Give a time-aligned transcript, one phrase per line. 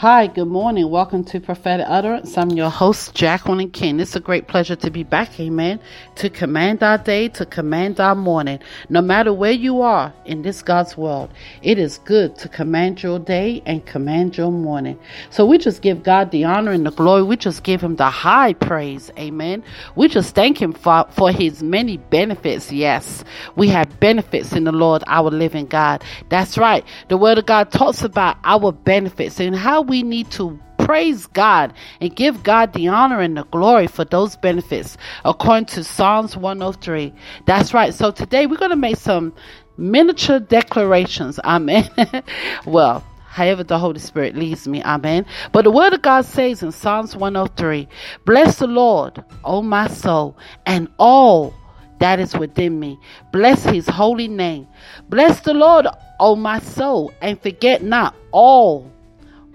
[0.00, 0.90] Hi, good morning.
[0.90, 2.36] Welcome to Prophetic Utterance.
[2.36, 3.98] I'm your host, Jacqueline King.
[3.98, 5.80] It's a great pleasure to be back, amen,
[6.16, 8.58] to command our day, to command our morning.
[8.90, 11.30] No matter where you are in this God's world,
[11.62, 14.98] it is good to command your day and command your morning.
[15.30, 17.22] So we just give God the honor and the glory.
[17.22, 19.64] We just give him the high praise, amen.
[19.94, 22.70] We just thank him for, for his many benefits.
[22.70, 23.24] Yes,
[23.56, 26.04] we have benefits in the Lord, our living God.
[26.28, 26.84] That's right.
[27.08, 31.72] The word of God talks about our benefits and how we need to praise God
[32.00, 37.12] and give God the honor and the glory for those benefits according to Psalms 103.
[37.44, 37.92] That's right.
[37.92, 39.34] So today we're going to make some
[39.76, 41.40] miniature declarations.
[41.40, 41.90] Amen.
[42.66, 44.82] well, however the Holy Spirit leads me.
[44.84, 45.26] Amen.
[45.50, 47.88] But the word of God says in Psalms 103,
[48.24, 51.52] Bless the Lord, O my soul, and all
[51.98, 52.98] that is within me.
[53.32, 54.68] Bless his holy name.
[55.08, 55.86] Bless the Lord,
[56.20, 58.92] O my soul, and forget not all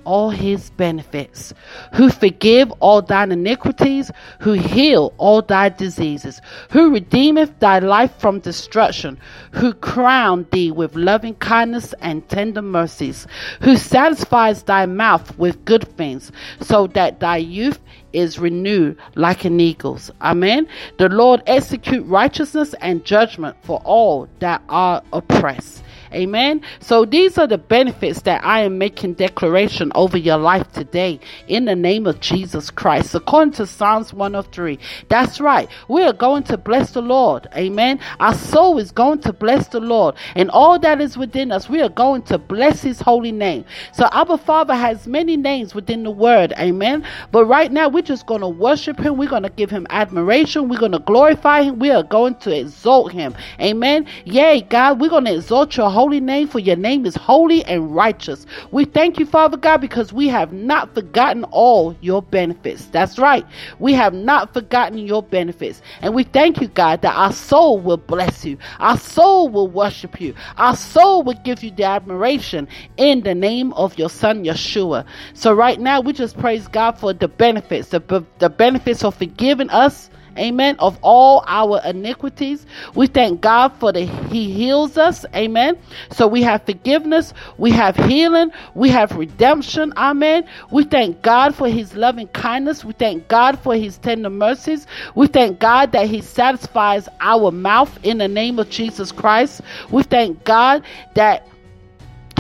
[0.06, 1.54] all his benefits,
[1.94, 8.40] who forgive all thine iniquities, who heal all thy diseases, who redeemeth thy life from
[8.40, 9.20] destruction,
[9.52, 13.28] who crown thee with loving kindness and tender mercies,
[13.62, 17.80] who satisfies thy mouth with good things, so that thy youth
[18.14, 20.12] is renewed like an eagle's.
[20.22, 20.68] Amen.
[20.98, 25.84] The Lord execute righteousness and judgment for all that are oppressed.
[26.14, 26.62] Amen.
[26.80, 31.66] So these are the benefits that I am making declaration over your life today in
[31.66, 33.16] the name of Jesus Christ.
[33.16, 34.80] According to Psalms 103.
[35.10, 35.70] That's right.
[35.88, 37.48] We are going to bless the Lord.
[37.56, 38.00] Amen.
[38.20, 41.70] Our soul is going to bless the Lord and all that is within us.
[41.70, 43.66] We are going to bless his holy name.
[43.94, 46.54] So our Father has many names within the word.
[46.60, 47.06] Amen.
[47.32, 49.18] But right now we're just going to worship him.
[49.18, 50.68] We're going to give him admiration.
[50.68, 51.80] We're going to glorify him.
[51.80, 53.36] We are going to exalt him.
[53.60, 54.08] Amen.
[54.26, 57.94] Yay, God, we're going to exalt your holy name, for your name is holy and
[57.96, 58.46] righteous.
[58.72, 62.86] We thank you, Father God, because we have not forgotten all your benefits.
[62.88, 63.46] That's right.
[63.80, 65.82] We have not forgotten your benefits.
[66.02, 68.58] And we thank you, God, that our soul will bless you.
[68.80, 70.34] Our soul will worship you.
[70.58, 75.06] Our soul will give you the admiration in the name of your son, Yeshua.
[75.34, 79.70] So right now, we just praise God for the benefits, the, the benefits of forgiving
[79.70, 82.66] us amen, of all our iniquities.
[82.96, 85.78] We thank God for the He heals us, amen.
[86.12, 90.48] So we have forgiveness, we have healing, we have redemption, amen.
[90.72, 95.28] We thank God for His loving kindness, we thank God for His tender mercies, we
[95.28, 99.62] thank God that He satisfies our mouth in the name of Jesus Christ.
[99.90, 100.84] We thank God
[101.16, 101.48] that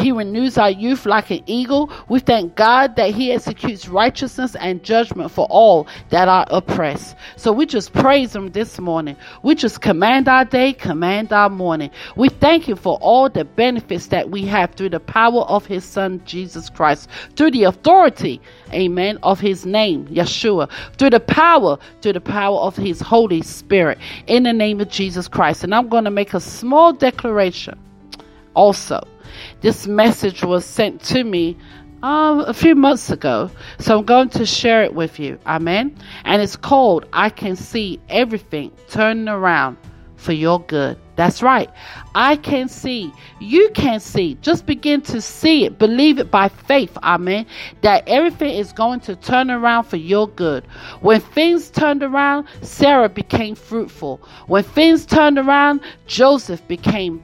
[0.02, 1.92] he renews our youth like an eagle.
[2.10, 7.16] We thank God that He executes righteousness and judgment for all that are oppressed.
[7.36, 9.16] So we just praise Him this morning.
[9.44, 11.92] We just command our day, command our morning.
[12.16, 15.86] We thank Him for all the benefits that we have through the power of His
[15.86, 18.42] Son, Jesus Christ, through the authority,
[18.74, 24.00] amen, of His name, Yeshua, through the power, through the power of His Holy Spirit,
[24.26, 25.64] in the name of Jesus Christ.
[25.64, 27.78] And I'm going to make a small declaration
[28.56, 29.08] also.
[29.62, 31.58] This message was sent to me
[32.04, 35.38] um, a few months ago, so I'm going to share it with you.
[35.46, 35.96] Amen.
[36.26, 39.78] And it's called I Can See Everything Turning Around
[40.16, 40.98] for Your Good.
[41.16, 41.70] That's right.
[42.16, 43.12] I can see.
[43.40, 44.36] You can see.
[44.42, 45.78] Just begin to see it.
[45.78, 46.98] Believe it by faith.
[47.04, 47.46] Amen.
[47.82, 50.66] That everything is going to turn around for your good.
[51.02, 54.22] When things turned around, Sarah became fruitful.
[54.48, 57.24] When things turned around, Joseph became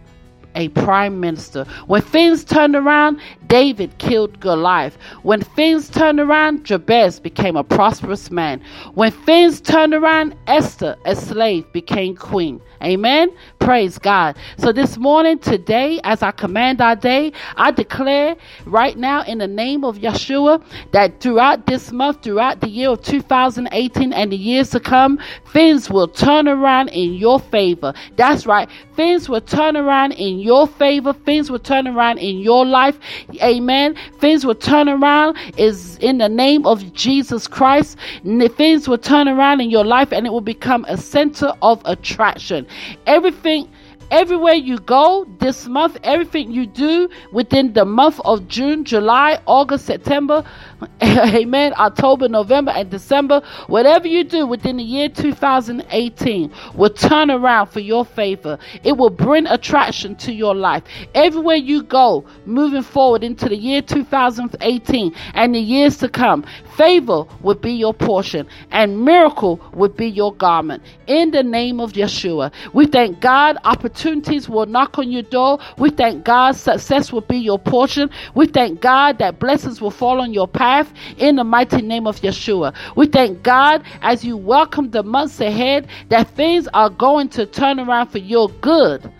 [0.58, 1.66] a prime minister.
[1.86, 4.98] When things turned around, David killed Goliath.
[5.24, 8.62] When things turned around, Jabez became a prosperous man.
[8.96, 12.60] When things turned around, Esther, a slave, became queen.
[12.84, 13.30] Amen.
[13.60, 14.38] Praise God.
[14.58, 18.36] So this morning, today, as I command our day, I declare
[18.66, 23.02] right now in the name of Yeshua that throughout this month, throughout the year of
[23.02, 25.20] 2018 and the years to come,
[25.54, 27.94] things will turn around in your favor.
[28.16, 28.70] That's right.
[28.96, 31.14] Things will turn around in your favor.
[31.14, 32.98] Things will turn around in your life.
[33.42, 33.96] Amen.
[34.20, 37.98] Things will turn around is in the name of Jesus Christ.
[38.24, 42.66] Things will turn around in your life and it will become a center of attraction.
[43.06, 43.68] Everything
[44.10, 49.86] Everywhere you go this month, everything you do within the month of June, July, August,
[49.86, 50.46] September,
[51.04, 57.68] amen, October, November, and December, whatever you do within the year 2018 will turn around
[57.68, 58.58] for your favor.
[58.84, 60.84] It will bring attraction to your life.
[61.14, 66.46] Everywhere you go, moving forward into the year 2018 and the years to come,
[66.78, 70.82] favor would be your portion and miracle would be your garment.
[71.08, 73.58] In the name of Yeshua, we thank God
[73.98, 75.58] opportunities will knock on your door.
[75.80, 78.12] We thank God success will be your portion.
[78.36, 82.22] We thank God that blessings will fall on your path in the mighty name of
[82.22, 82.76] Yeshua.
[82.96, 87.80] We thank God as you welcome the months ahead that things are going to turn
[87.80, 89.12] around for your good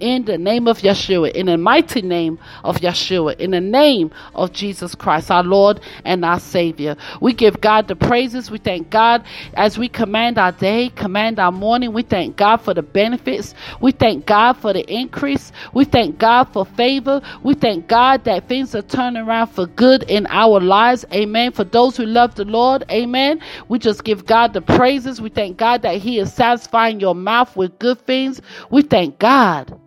[0.00, 4.52] in the name of Yeshua, in the mighty name of Yeshua, in the name of
[4.52, 6.96] Jesus Christ, our Lord and our Savior.
[7.20, 8.50] We give God the praises.
[8.50, 9.24] We thank God
[9.54, 11.92] as we command our day, command our morning.
[11.92, 13.54] We thank God for the benefits.
[13.80, 15.52] We thank God for the increase.
[15.72, 17.20] We thank God for favor.
[17.42, 21.04] We thank God that things are turning around for good in our lives.
[21.12, 21.52] Amen.
[21.52, 23.40] For those who love the Lord, amen.
[23.68, 25.20] We just give God the praises.
[25.20, 28.40] We thank God that He is satisfying your mouth with good things.
[28.70, 29.78] We thank God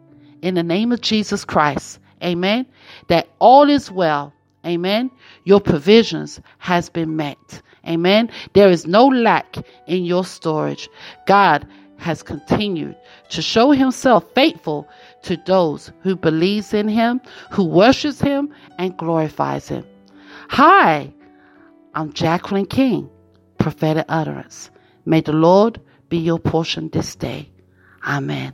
[0.47, 1.99] in the name of Jesus Christ.
[2.23, 2.65] Amen.
[3.09, 4.33] That all is well.
[4.65, 5.11] Amen.
[5.43, 7.61] Your provisions has been met.
[7.85, 8.29] Amen.
[8.53, 9.57] There is no lack
[9.87, 10.89] in your storage.
[11.25, 11.67] God
[11.97, 12.95] has continued
[13.29, 14.87] to show himself faithful
[15.23, 17.19] to those who believes in him,
[17.51, 19.85] who worships him and glorifies him.
[20.49, 21.13] Hi,
[21.93, 23.09] I'm Jacqueline King,
[23.57, 24.69] prophetic utterance.
[25.05, 27.49] May the Lord be your portion this day.
[28.05, 28.53] Amen.